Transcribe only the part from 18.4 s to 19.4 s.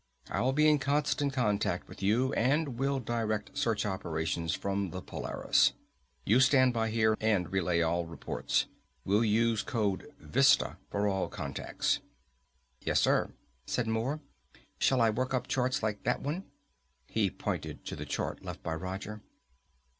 left by Roger.